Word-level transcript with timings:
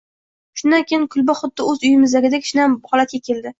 Shundan 0.61 0.85
keyin 0.91 1.03
kulba 1.17 1.35
xuddi 1.43 1.67
o`z 1.73 1.77
uyimizdagidek 1.89 2.51
shinam 2.51 2.77
holatga 2.91 3.25
keldi 3.31 3.49